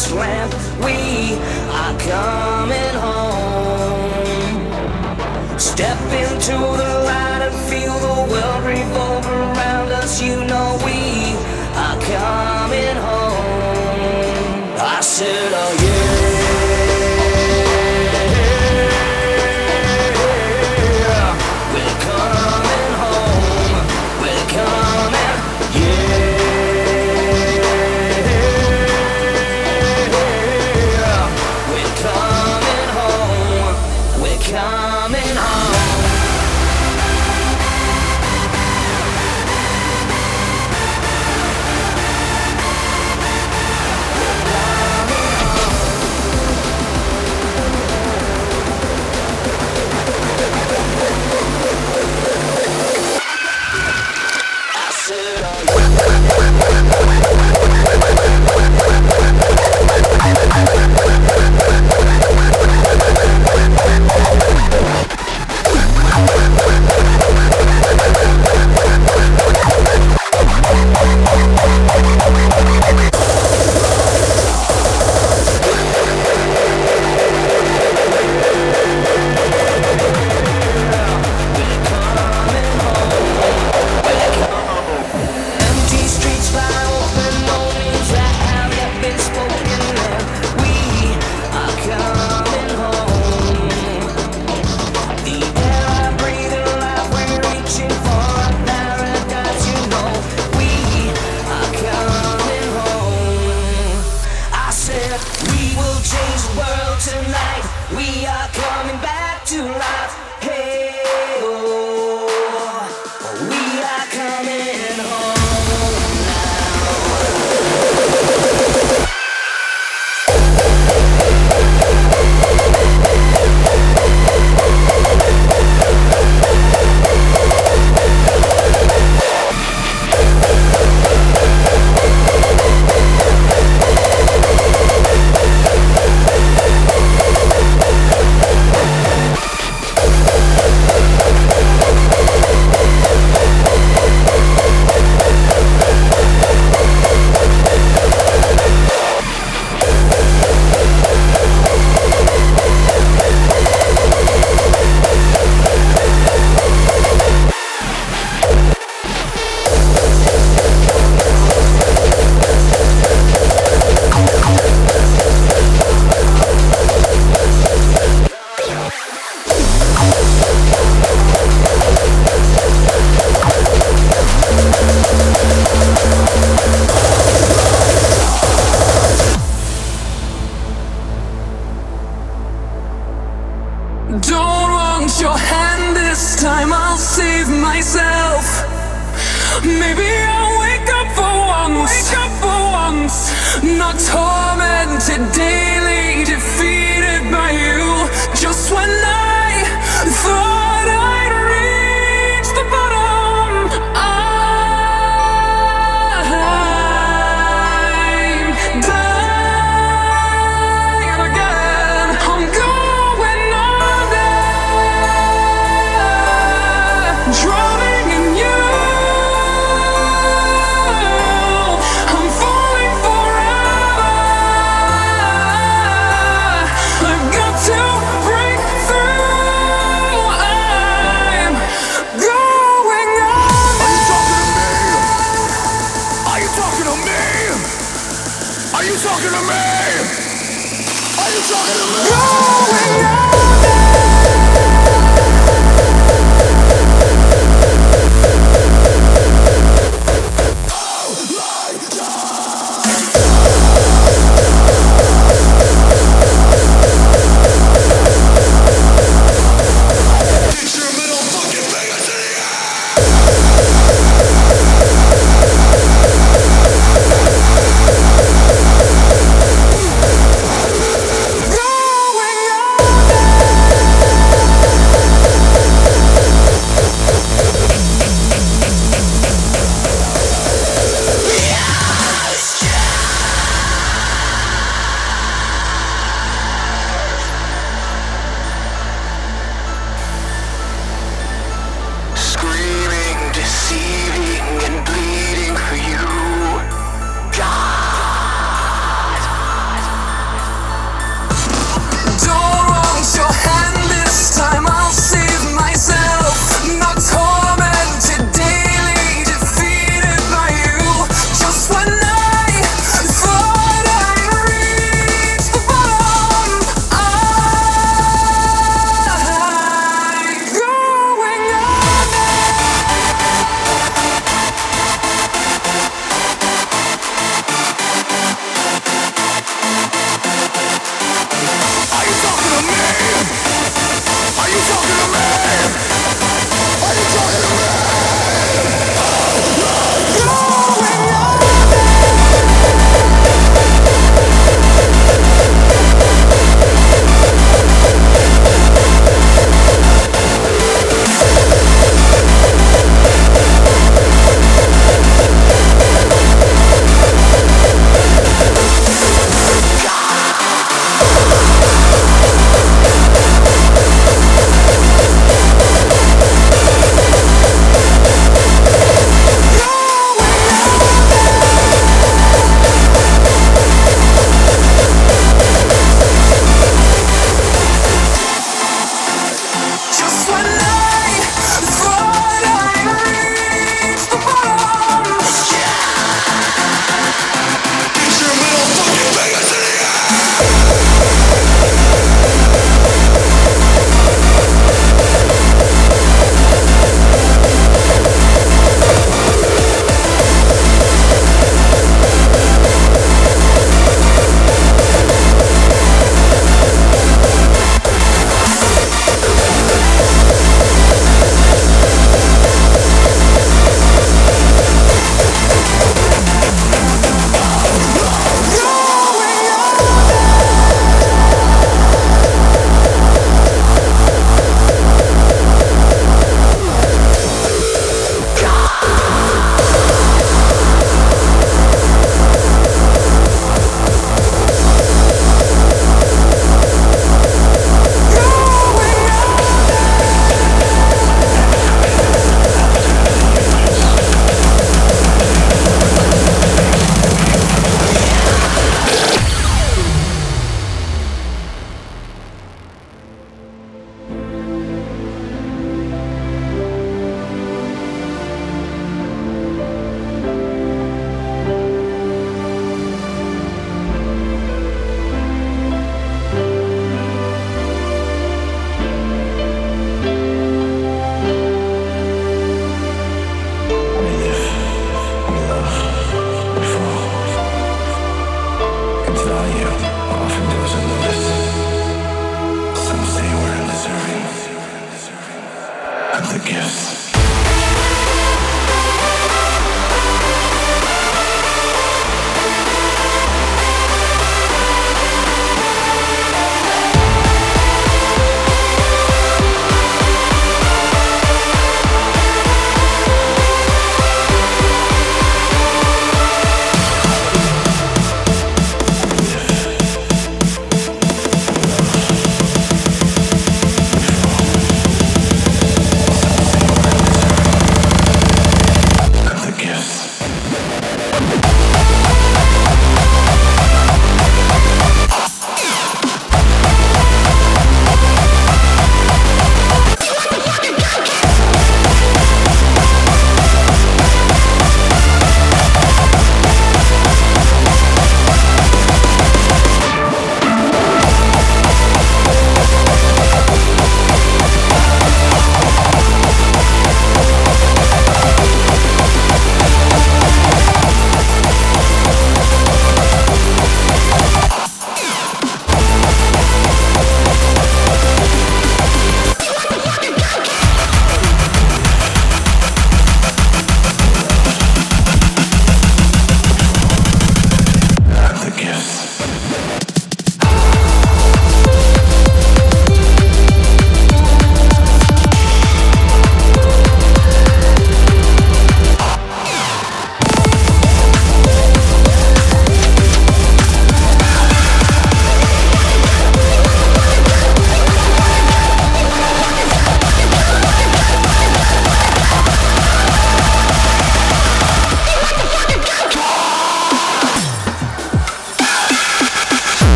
promised 0.00 0.12
land. 0.12 0.52
We 0.82 1.34
are 1.72 1.98
coming 1.98 2.94
home. 3.00 4.10
Step 5.58 5.98
into 6.12 6.52
the 6.52 6.89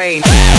rain. 0.00 0.49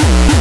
Yeah. 0.00 0.39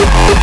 Bye. 0.00 0.40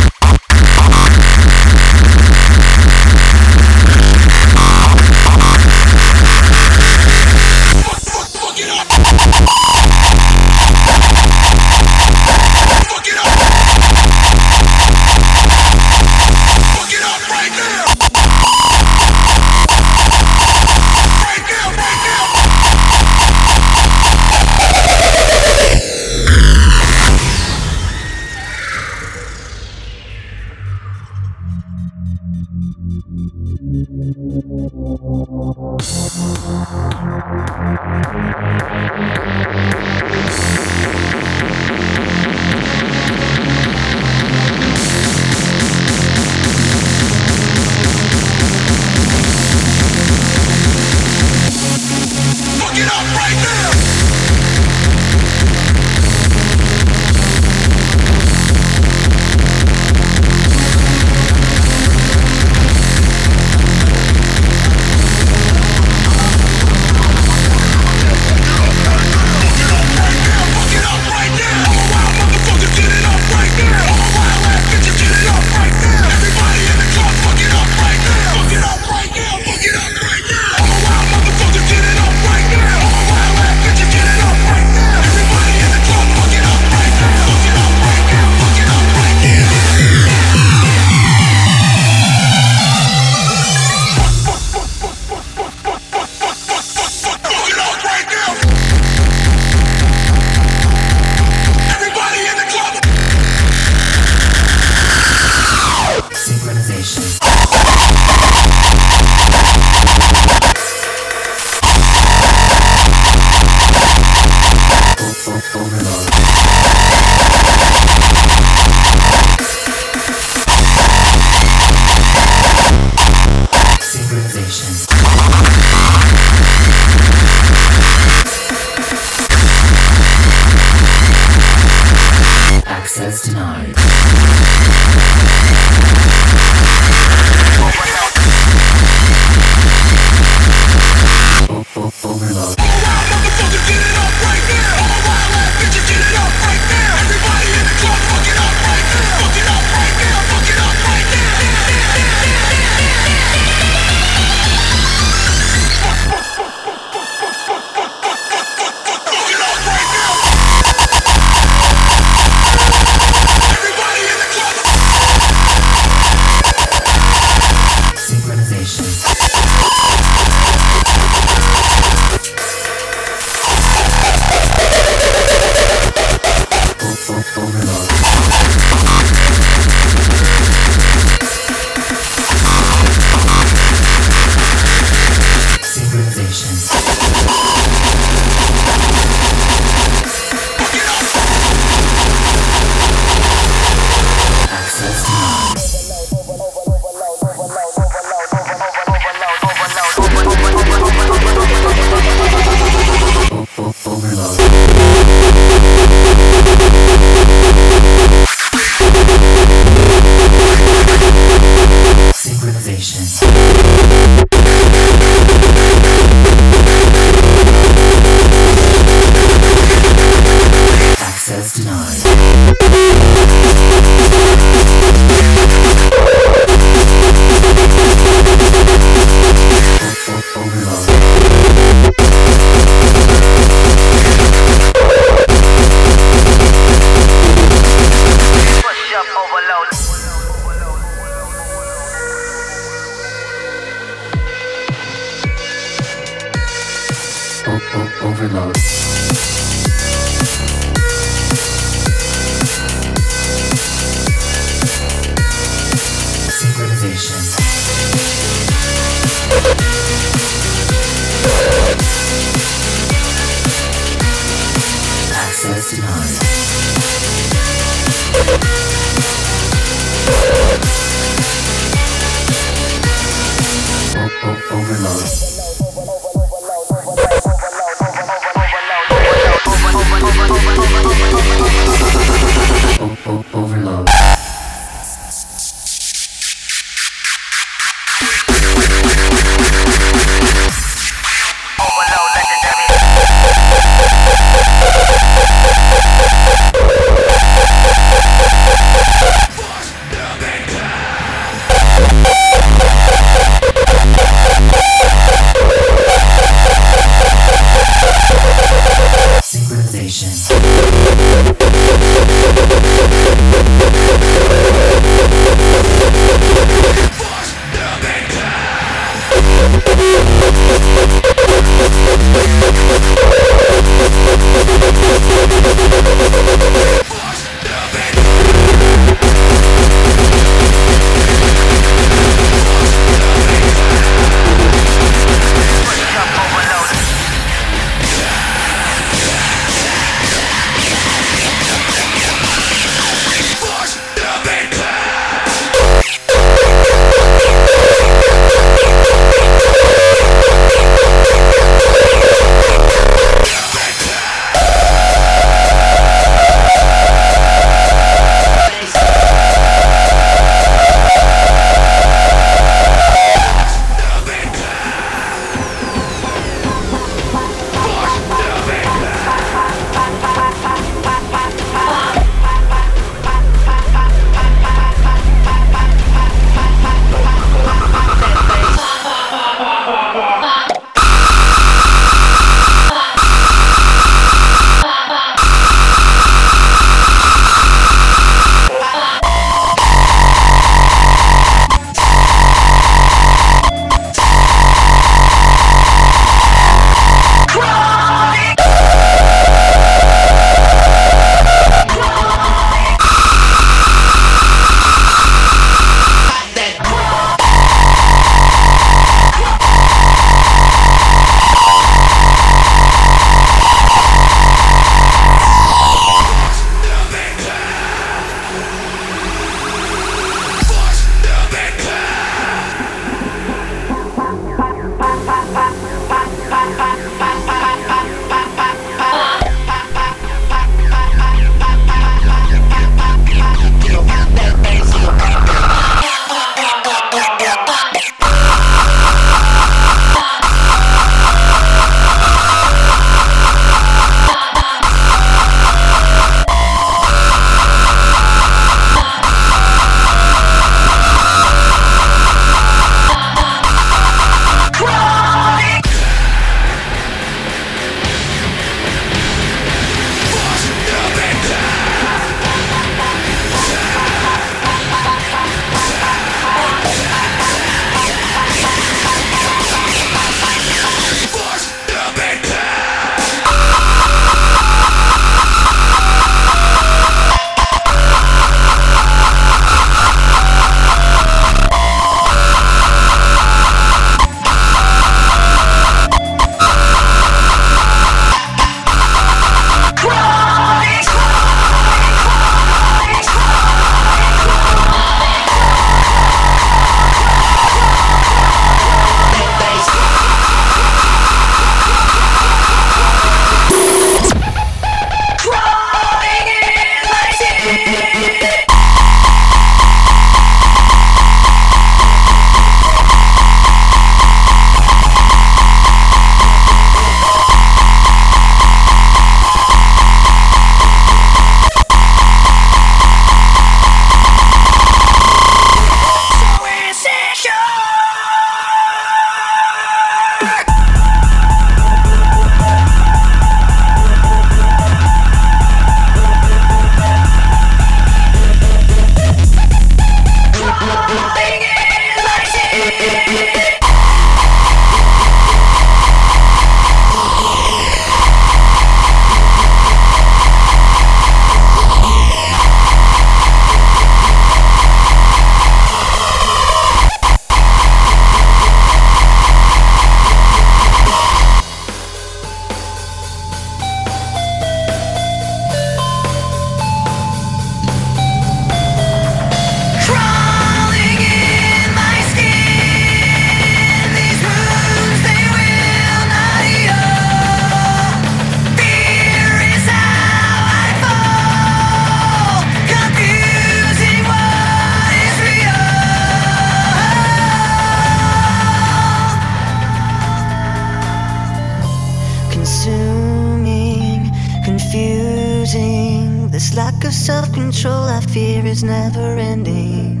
is 598.48 598.64
never 598.64 599.18
ending, 599.18 600.00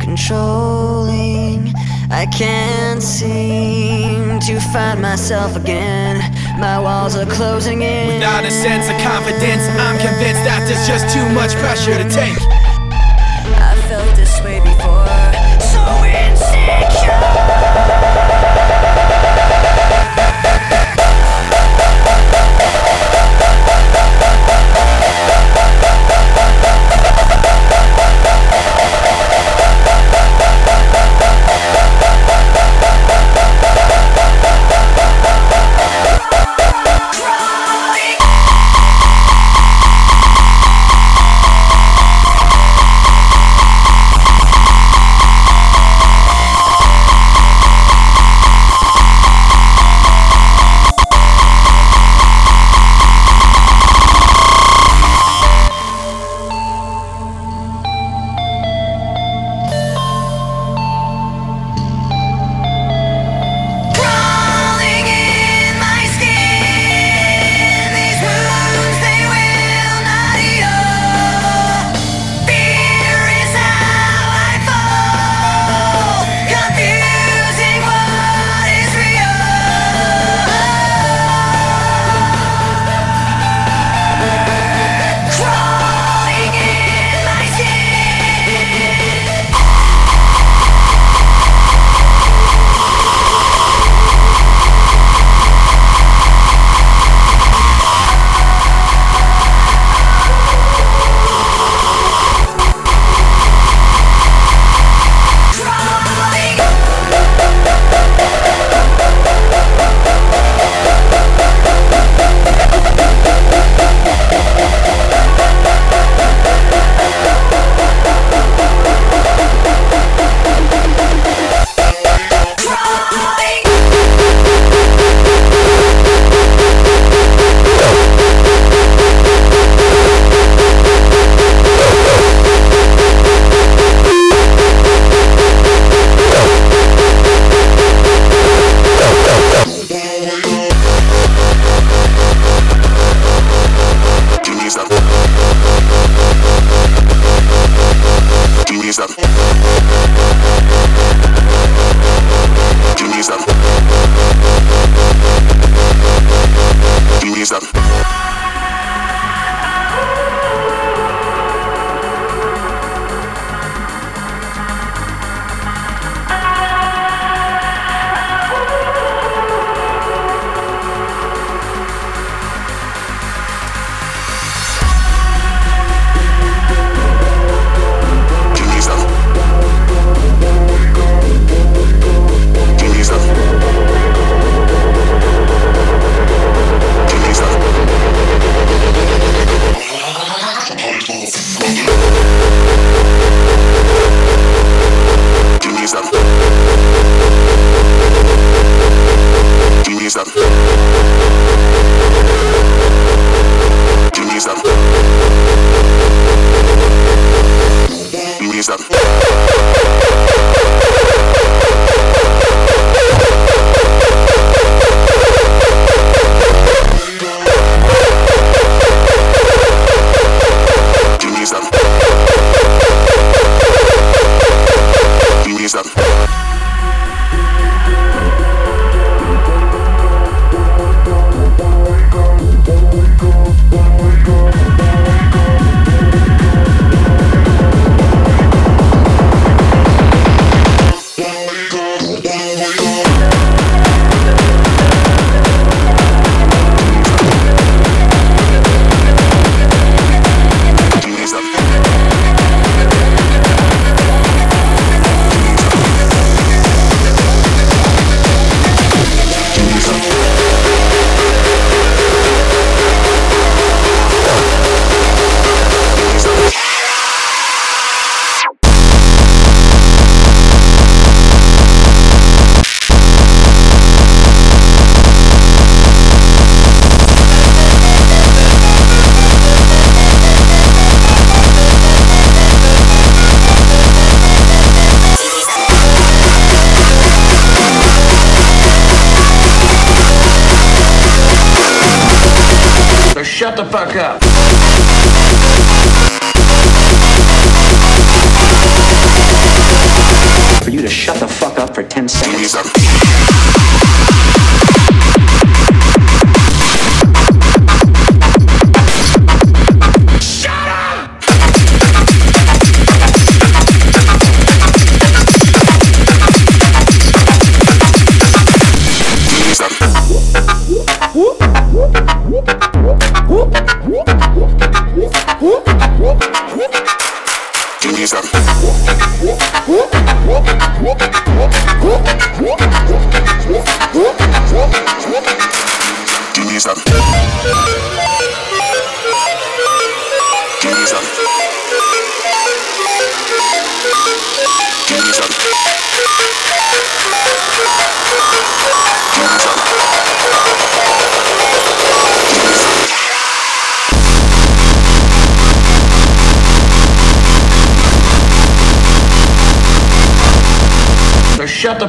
controlling. 0.00 1.72
I 2.10 2.26
can't 2.26 3.00
seem 3.00 4.40
to 4.40 4.58
find 4.72 5.00
myself 5.00 5.54
again. 5.54 6.18
My 6.58 6.80
walls 6.80 7.14
are 7.14 7.26
closing 7.26 7.82
in. 7.82 8.14
Without 8.14 8.44
a 8.44 8.50
sense 8.50 8.88
of 8.90 8.96
confidence, 9.00 9.62
I'm 9.78 9.96
convinced 9.98 10.42
that 10.42 10.66
there's 10.66 10.84
just 10.88 11.14
too 11.14 11.26
much 11.32 11.54
pressure 11.62 11.96
to 11.96 12.10
take. 12.10 12.59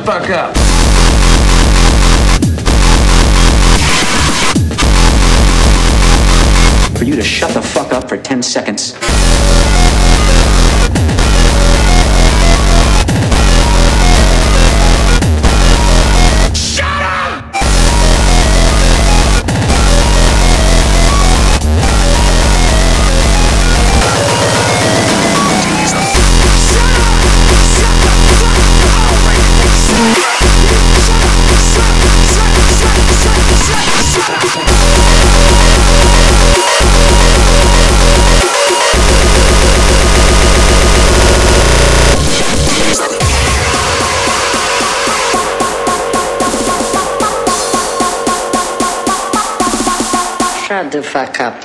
fuck 0.05 0.29
up. 0.31 0.55
For 6.97 7.03
you 7.03 7.15
to 7.15 7.21
shut 7.21 7.53
the 7.53 7.61
fuck 7.61 7.93
up 7.93 8.09
for 8.09 8.17
10 8.17 8.41
seconds. 8.41 8.95
to 50.91 51.01
fuck 51.01 51.39
up. 51.39 51.60